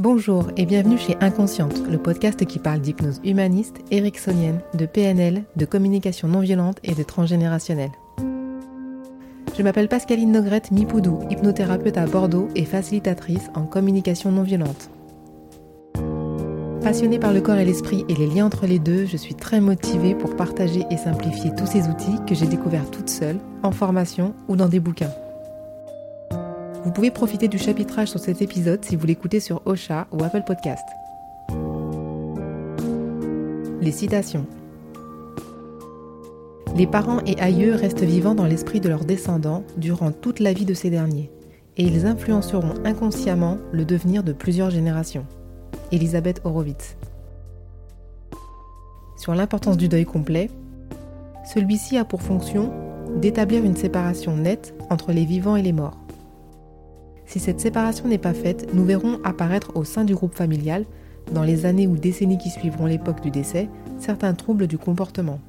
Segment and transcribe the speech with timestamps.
[0.00, 5.64] Bonjour et bienvenue chez Inconsciente, le podcast qui parle d'hypnose humaniste, ericksonienne, de PNL, de
[5.64, 7.92] communication non violente et de transgénérationnelle.
[9.56, 14.90] Je m'appelle Pascaline Nogrette Mipoudou, hypnothérapeute à Bordeaux et facilitatrice en communication non violente.
[16.82, 19.60] Passionnée par le corps et l'esprit et les liens entre les deux, je suis très
[19.60, 24.34] motivée pour partager et simplifier tous ces outils que j'ai découverts toute seule, en formation
[24.48, 25.12] ou dans des bouquins.
[26.84, 30.42] Vous pouvez profiter du chapitrage sur cet épisode si vous l'écoutez sur Ocha ou Apple
[30.46, 30.84] Podcast.
[33.80, 34.44] Les citations.
[36.76, 40.66] Les parents et aïeux restent vivants dans l'esprit de leurs descendants durant toute la vie
[40.66, 41.30] de ces derniers,
[41.78, 45.24] et ils influenceront inconsciemment le devenir de plusieurs générations.
[45.90, 46.96] Elisabeth Horowitz.
[49.16, 50.50] Sur l'importance du deuil complet,
[51.50, 52.70] celui-ci a pour fonction
[53.16, 56.03] d'établir une séparation nette entre les vivants et les morts.
[57.26, 60.84] Si cette séparation n'est pas faite, nous verrons apparaître au sein du groupe familial,
[61.32, 65.40] dans les années ou décennies qui suivront l'époque du décès, certains troubles du comportement.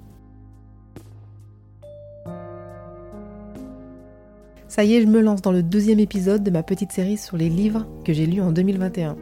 [4.67, 7.37] Ça y est, je me lance dans le deuxième épisode de ma petite série sur
[7.37, 9.15] les livres que j'ai lus en 2021.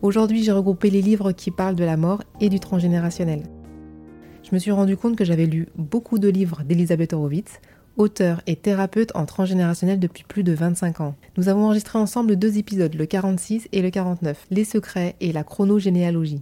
[0.00, 3.42] Aujourd'hui, j'ai regroupé les livres qui parlent de la mort et du transgénérationnel.
[4.42, 7.60] Je me suis rendu compte que j'avais lu beaucoup de livres d'Elisabeth Horowitz,
[7.98, 11.14] auteur et thérapeute en transgénérationnel depuis plus de 25 ans.
[11.36, 15.44] Nous avons enregistré ensemble deux épisodes, le 46 et le 49, Les secrets et la
[15.44, 16.40] chronogénéalogie.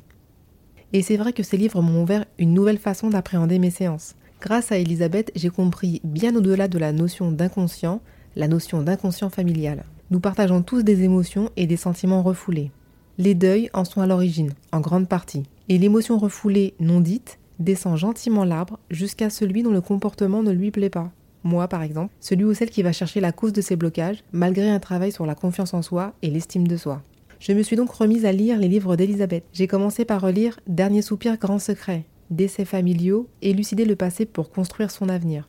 [0.93, 4.15] Et c'est vrai que ces livres m'ont ouvert une nouvelle façon d'appréhender mes séances.
[4.41, 8.01] Grâce à Elisabeth, j'ai compris bien au-delà de la notion d'inconscient,
[8.37, 9.85] la notion d'inconscient familial.
[10.11, 12.71] Nous partageons tous des émotions et des sentiments refoulés.
[13.19, 15.45] Les deuils en sont à l'origine, en grande partie.
[15.69, 20.71] Et l'émotion refoulée non dite descend gentiment l'arbre jusqu'à celui dont le comportement ne lui
[20.71, 21.11] plaît pas.
[21.47, 24.69] Moi, par exemple, celui ou celle qui va chercher la cause de ses blocages, malgré
[24.69, 27.03] un travail sur la confiance en soi et l'estime de soi.
[27.39, 29.45] Je me suis donc remise à lire les livres d'Elisabeth.
[29.53, 34.91] J'ai commencé par relire Dernier soupir, grand secret, Décès familiaux, élucider le passé pour construire
[34.91, 35.49] son avenir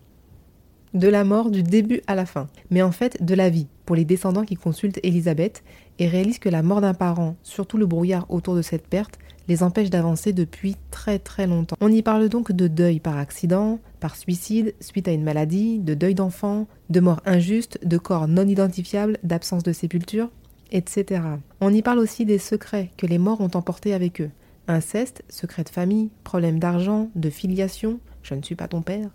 [0.94, 3.96] de la mort du début à la fin, mais en fait de la vie, pour
[3.96, 5.63] les descendants qui consultent Elisabeth
[6.00, 9.63] et réalisent que la mort d'un parent, surtout le brouillard autour de cette perte, les
[9.63, 11.75] empêche d'avancer depuis très très longtemps.
[11.81, 15.94] On y parle donc de deuil par accident, par suicide, suite à une maladie, de
[15.94, 20.30] deuil d'enfant, de mort injuste, de corps non identifiable, d'absence de sépulture,
[20.72, 21.22] etc.
[21.62, 24.31] On y parle aussi des secrets que les morts ont emportés avec eux.
[24.68, 29.09] Inceste, secret de famille, problème d'argent, de filiation, je ne suis pas ton père,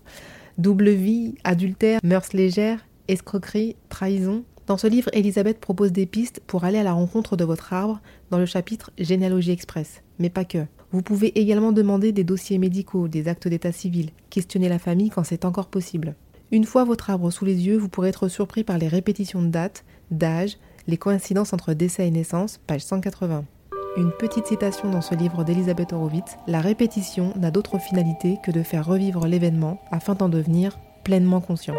[0.56, 4.44] double vie, adultère, mœurs légères, escroquerie, trahison.
[4.66, 8.00] Dans ce livre, Elisabeth propose des pistes pour aller à la rencontre de votre arbre
[8.30, 10.66] dans le chapitre Généalogie Express, mais pas que.
[10.92, 15.24] Vous pouvez également demander des dossiers médicaux, des actes d'état civil, questionner la famille quand
[15.24, 16.14] c'est encore possible.
[16.52, 19.48] Une fois votre arbre sous les yeux, vous pourrez être surpris par les répétitions de
[19.48, 23.44] dates, d'âge, les coïncidences entre décès et naissance, page 180.
[23.96, 28.62] Une petite citation dans ce livre d'Elisabeth Horowitz, la répétition n'a d'autre finalité que de
[28.62, 31.74] faire revivre l'événement afin d'en devenir pleinement conscient.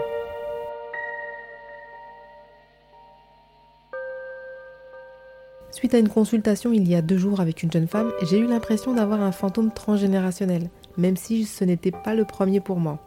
[5.74, 8.46] Suite à une consultation il y a deux jours avec une jeune femme, j'ai eu
[8.46, 13.00] l'impression d'avoir un fantôme transgénérationnel, même si ce n'était pas le premier pour moi.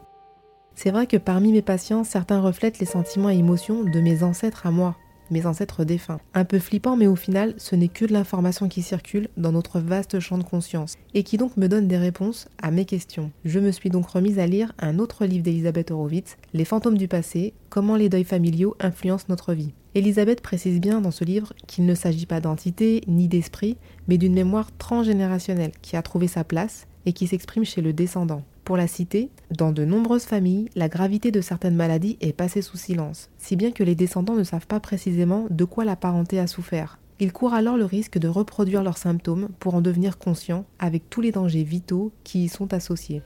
[0.75, 4.67] C'est vrai que parmi mes patients, certains reflètent les sentiments et émotions de mes ancêtres
[4.67, 4.97] à moi,
[5.31, 6.19] mes ancêtres défunts.
[6.35, 9.79] Un peu flippant, mais au final, ce n'est que de l'information qui circule dans notre
[9.79, 13.31] vaste champ de conscience, et qui donc me donne des réponses à mes questions.
[13.45, 17.07] Je me suis donc remise à lire un autre livre d'Elisabeth Horowitz, Les fantômes du
[17.07, 19.73] passé, comment les deuils familiaux influencent notre vie.
[19.97, 24.35] Elisabeth précise bien dans ce livre qu'il ne s'agit pas d'entité ni d'esprit, mais d'une
[24.35, 28.43] mémoire transgénérationnelle qui a trouvé sa place et qui s'exprime chez le descendant.
[28.65, 32.77] Pour la citer, dans de nombreuses familles, la gravité de certaines maladies est passée sous
[32.77, 36.47] silence, si bien que les descendants ne savent pas précisément de quoi la parenté a
[36.47, 36.99] souffert.
[37.19, 41.23] Ils courent alors le risque de reproduire leurs symptômes pour en devenir conscients avec tous
[41.23, 43.23] les dangers vitaux qui y sont associés.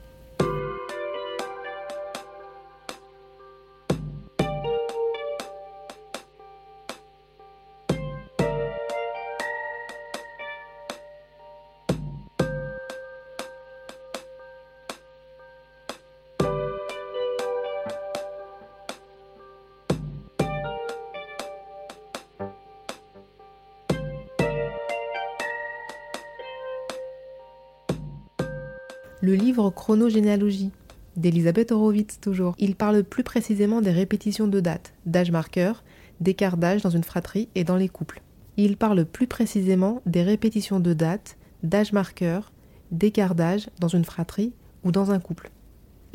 [29.21, 30.71] Le livre Chronogénéalogie
[31.15, 32.55] d'Elisabeth Horowitz toujours.
[32.57, 35.83] Il parle plus précisément des répétitions de dates, d'âge marqueur,
[36.19, 38.21] d'écart d'âge dans une fratrie et dans les couples.
[38.57, 42.51] Il parle plus précisément des répétitions de dates, d'âge marqueur,
[42.91, 44.53] d'écart d'âge dans une fratrie
[44.83, 45.51] ou dans un couple.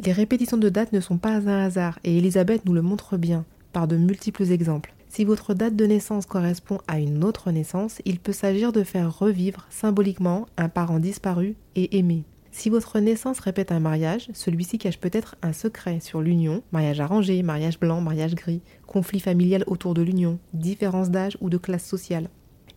[0.00, 3.44] Les répétitions de dates ne sont pas un hasard et Elisabeth nous le montre bien
[3.72, 4.94] par de multiples exemples.
[5.08, 9.16] Si votre date de naissance correspond à une autre naissance, il peut s'agir de faire
[9.16, 12.24] revivre symboliquement un parent disparu et aimé.
[12.56, 17.42] Si votre naissance répète un mariage, celui-ci cache peut-être un secret sur l'union, mariage arrangé,
[17.42, 22.30] mariage blanc, mariage gris, conflit familial autour de l'union, différence d'âge ou de classe sociale.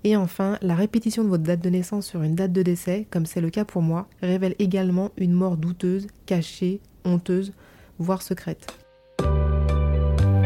[0.03, 3.25] Et enfin, la répétition de votre date de naissance sur une date de décès, comme
[3.25, 7.53] c'est le cas pour moi, révèle également une mort douteuse, cachée, honteuse,
[7.99, 8.67] voire secrète.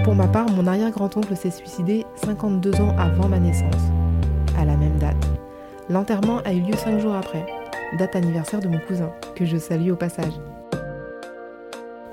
[0.03, 3.81] Pour ma part, mon arrière-grand-oncle s'est suicidé 52 ans avant ma naissance,
[4.59, 5.27] à la même date.
[5.89, 7.47] L'enterrement a eu lieu 5 jours après,
[7.97, 10.33] date anniversaire de mon cousin, que je salue au passage.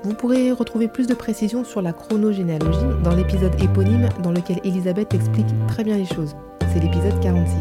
[0.03, 5.13] Vous pourrez retrouver plus de précisions sur la chronogénéalogie dans l'épisode éponyme dans lequel Elisabeth
[5.13, 6.35] explique très bien les choses.
[6.73, 7.57] C'est l'épisode 46.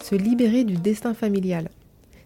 [0.00, 1.68] Se libérer du destin familial.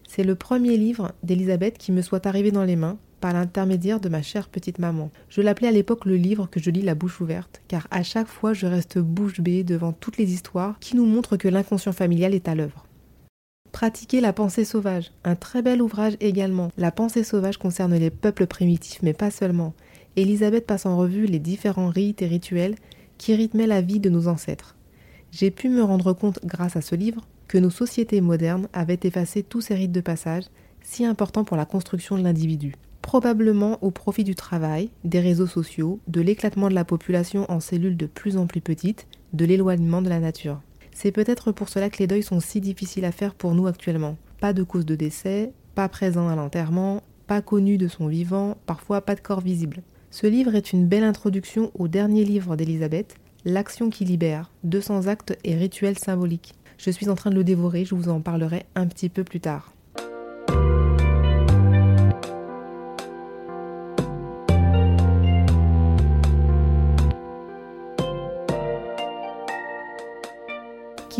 [0.07, 4.09] C'est le premier livre d'Elisabeth qui me soit arrivé dans les mains par l'intermédiaire de
[4.09, 5.11] ma chère petite maman.
[5.29, 8.27] Je l'appelais à l'époque le livre que je lis la bouche ouverte, car à chaque
[8.27, 12.33] fois je reste bouche bée devant toutes les histoires qui nous montrent que l'inconscient familial
[12.33, 12.85] est à l'œuvre.
[13.71, 16.71] Pratiquer la pensée sauvage, un très bel ouvrage également.
[16.77, 19.73] La pensée sauvage concerne les peuples primitifs, mais pas seulement.
[20.17, 22.75] Elisabeth passe en revue les différents rites et rituels
[23.17, 24.75] qui rythmaient la vie de nos ancêtres.
[25.31, 29.43] J'ai pu me rendre compte, grâce à ce livre, que nos sociétés modernes avaient effacé
[29.43, 30.45] tous ces rites de passage,
[30.81, 32.75] si importants pour la construction de l'individu.
[33.01, 37.97] Probablement au profit du travail, des réseaux sociaux, de l'éclatement de la population en cellules
[37.97, 40.61] de plus en plus petites, de l'éloignement de la nature.
[40.93, 44.17] C'est peut-être pour cela que les deuils sont si difficiles à faire pour nous actuellement.
[44.39, 49.01] Pas de cause de décès, pas présent à l'enterrement, pas connu de son vivant, parfois
[49.01, 49.81] pas de corps visible.
[50.09, 55.35] Ce livre est une belle introduction au dernier livre d'Elisabeth, L'action qui libère, 200 actes
[55.43, 56.53] et rituels symboliques.
[56.77, 59.39] Je suis en train de le dévorer, je vous en parlerai un petit peu plus
[59.39, 59.73] tard.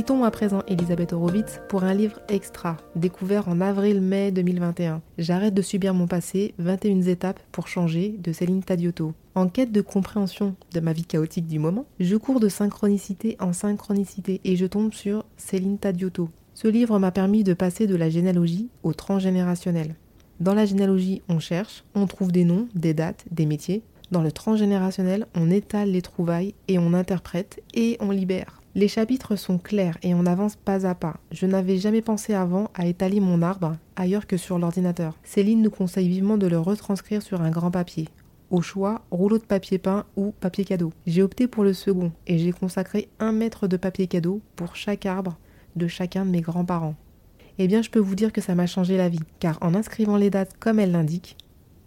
[0.01, 4.99] Quittons à présent Elisabeth Horowitz pour un livre extra, découvert en avril-mai 2021.
[5.19, 9.13] J'arrête de subir mon passé, 21 étapes pour changer de Céline Tadiotto.
[9.35, 13.53] En quête de compréhension de ma vie chaotique du moment, je cours de synchronicité en
[13.53, 16.29] synchronicité et je tombe sur Céline Tadiotto.
[16.55, 19.93] Ce livre m'a permis de passer de la généalogie au transgénérationnel.
[20.39, 23.83] Dans la généalogie, on cherche, on trouve des noms, des dates, des métiers.
[24.09, 28.60] Dans le transgénérationnel, on étale les trouvailles et on interprète et on libère.
[28.73, 31.17] Les chapitres sont clairs et on avance pas à pas.
[31.31, 35.17] Je n'avais jamais pensé avant à étaler mon arbre ailleurs que sur l'ordinateur.
[35.23, 38.07] Céline nous conseille vivement de le retranscrire sur un grand papier.
[38.49, 40.93] Au choix, rouleau de papier peint ou papier cadeau.
[41.05, 45.05] J'ai opté pour le second et j'ai consacré un mètre de papier cadeau pour chaque
[45.05, 45.37] arbre
[45.75, 46.95] de chacun de mes grands-parents.
[47.57, 50.15] Eh bien, je peux vous dire que ça m'a changé la vie, car en inscrivant
[50.15, 51.35] les dates comme elles l'indiquent,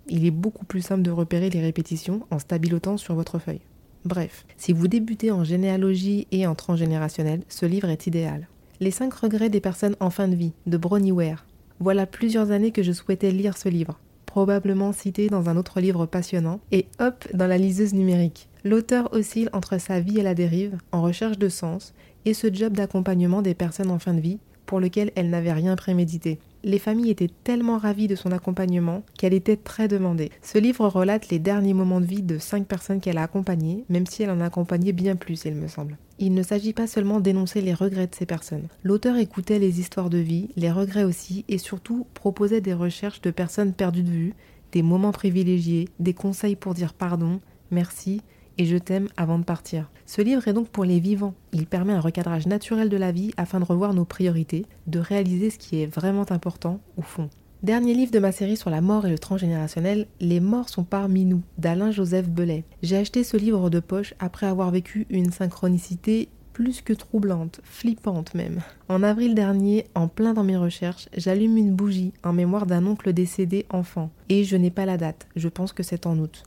[0.06, 3.62] il est beaucoup plus simple de repérer les répétitions en stabilotant sur votre feuille.
[4.04, 8.48] Bref, si vous débutez en généalogie et en transgénérationnel, ce livre est idéal.
[8.80, 11.46] Les 5 regrets des personnes en fin de vie, de Bronnie Ware.
[11.80, 13.98] Voilà plusieurs années que je souhaitais lire ce livre
[14.34, 18.48] probablement cité dans un autre livre passionnant, et hop dans la liseuse numérique.
[18.64, 22.72] L'auteur oscille entre sa vie à la dérive, en recherche de sens, et ce job
[22.72, 26.40] d'accompagnement des personnes en fin de vie, pour lequel elle n'avait rien prémédité.
[26.66, 30.30] Les familles étaient tellement ravies de son accompagnement qu'elle était très demandée.
[30.40, 34.06] Ce livre relate les derniers moments de vie de cinq personnes qu'elle a accompagnées, même
[34.06, 35.98] si elle en a accompagné bien plus, il me semble.
[36.18, 38.68] Il ne s'agit pas seulement d'énoncer les regrets de ces personnes.
[38.82, 43.30] L'auteur écoutait les histoires de vie, les regrets aussi, et surtout proposait des recherches de
[43.30, 44.34] personnes perdues de vue,
[44.72, 47.40] des moments privilégiés, des conseils pour dire pardon,
[47.72, 48.22] merci
[48.58, 49.90] et je t'aime avant de partir.
[50.06, 51.34] Ce livre est donc pour les vivants.
[51.52, 55.50] Il permet un recadrage naturel de la vie afin de revoir nos priorités, de réaliser
[55.50, 57.30] ce qui est vraiment important au fond.
[57.62, 61.24] Dernier livre de ma série sur la mort et le transgénérationnel, Les morts sont parmi
[61.24, 62.64] nous, d'Alain Joseph Belay.
[62.82, 68.34] J'ai acheté ce livre de poche après avoir vécu une synchronicité plus que troublante, flippante
[68.34, 68.60] même.
[68.88, 73.12] En avril dernier, en plein dans mes recherches, j'allume une bougie en mémoire d'un oncle
[73.12, 74.10] décédé enfant.
[74.28, 76.44] Et je n'ai pas la date, je pense que c'est en août.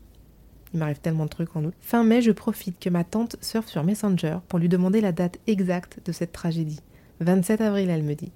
[0.74, 1.74] Il m'arrive tellement de trucs en août.
[1.82, 5.40] Fin mai, je profite que ma tante surfe sur Messenger pour lui demander la date
[5.48, 6.82] exacte de cette tragédie.
[7.22, 8.32] 27 avril, elle me dit.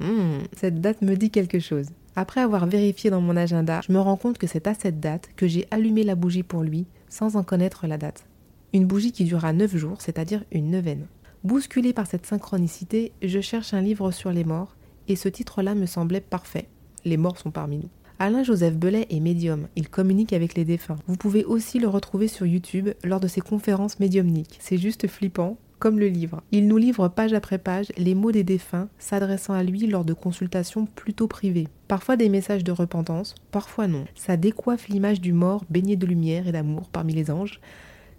[0.00, 1.86] Hmm, cette date me dit quelque chose.
[2.16, 5.28] Après avoir vérifié dans mon agenda, je me rends compte que c'est à cette date
[5.36, 8.26] que j'ai allumé la bougie pour lui sans en connaître la date.
[8.72, 11.06] Une bougie qui durera 9 jours, c'est-à-dire une neuvaine.
[11.44, 14.76] Bousculé par cette synchronicité, je cherche un livre sur les morts
[15.08, 16.68] et ce titre-là me semblait parfait.
[17.04, 17.90] Les morts sont parmi nous.
[18.18, 20.96] Alain-Joseph Belay est médium, il communique avec les défunts.
[21.06, 24.56] Vous pouvez aussi le retrouver sur YouTube lors de ses conférences médiumniques.
[24.58, 26.42] C'est juste flippant, comme le livre.
[26.50, 30.14] Il nous livre page après page les mots des défunts s'adressant à lui lors de
[30.14, 31.68] consultations plutôt privées.
[31.88, 34.06] Parfois des messages de repentance, parfois non.
[34.14, 37.60] Ça décoiffe l'image du mort baigné de lumière et d'amour parmi les anges.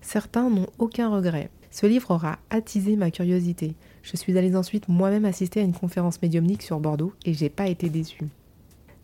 [0.01, 1.49] Certains n'ont aucun regret.
[1.71, 3.73] Ce livre aura attisé ma curiosité.
[4.03, 7.67] Je suis allée ensuite moi-même assister à une conférence médiumnique sur Bordeaux et j'ai pas
[7.67, 8.25] été déçue.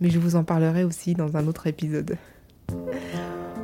[0.04, 2.18] Mais je vous en parlerai aussi dans un autre épisode.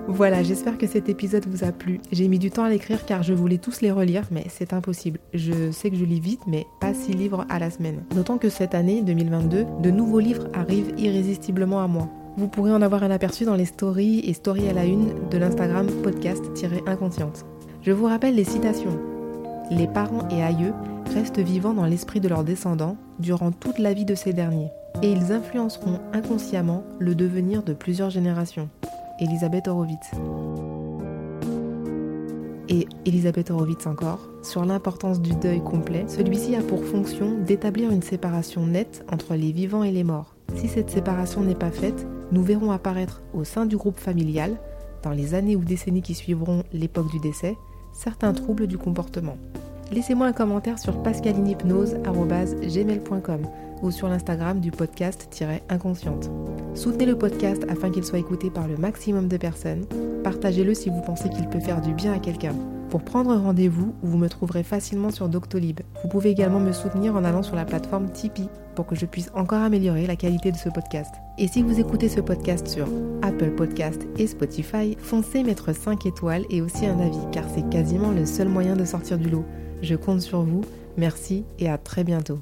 [0.07, 1.99] Voilà, j'espère que cet épisode vous a plu.
[2.13, 5.19] J'ai mis du temps à l'écrire car je voulais tous les relire, mais c'est impossible.
[5.33, 8.05] Je sais que je lis vite, mais pas six livres à la semaine.
[8.15, 12.07] D'autant que cette année, 2022, de nouveaux livres arrivent irrésistiblement à moi.
[12.37, 15.37] Vous pourrez en avoir un aperçu dans les stories et stories à la une de
[15.37, 17.45] l'Instagram podcast-inconsciente.
[17.81, 18.97] Je vous rappelle les citations.
[19.71, 20.73] Les parents et aïeux
[21.13, 25.11] restent vivants dans l'esprit de leurs descendants durant toute la vie de ces derniers, et
[25.11, 28.69] ils influenceront inconsciemment le devenir de plusieurs générations.
[29.19, 30.11] Elisabeth Horowitz.
[32.69, 38.03] Et Elisabeth Horowitz encore, sur l'importance du deuil complet, celui-ci a pour fonction d'établir une
[38.03, 40.35] séparation nette entre les vivants et les morts.
[40.55, 44.57] Si cette séparation n'est pas faite, nous verrons apparaître au sein du groupe familial,
[45.01, 47.57] dans les années ou décennies qui suivront l'époque du décès,
[47.91, 49.37] certains troubles du comportement.
[49.91, 53.41] Laissez-moi un commentaire sur pascalinhypnose.gmail.com
[53.81, 56.29] ou sur l'Instagram du podcast-inconsciente.
[56.73, 59.85] Soutenez le podcast afin qu'il soit écouté par le maximum de personnes.
[60.23, 62.55] Partagez-le si vous pensez qu'il peut faire du bien à quelqu'un.
[62.89, 65.81] Pour prendre rendez-vous, vous me trouverez facilement sur Doctolib.
[66.01, 69.29] Vous pouvez également me soutenir en allant sur la plateforme Tipeee pour que je puisse
[69.35, 71.13] encore améliorer la qualité de ce podcast.
[71.37, 72.87] Et si vous écoutez ce podcast sur
[73.21, 78.11] Apple Podcast et Spotify, foncez mettre 5 étoiles et aussi un avis car c'est quasiment
[78.11, 79.45] le seul moyen de sortir du lot.
[79.83, 80.61] Je compte sur vous.
[80.97, 82.39] Merci et à très bientôt.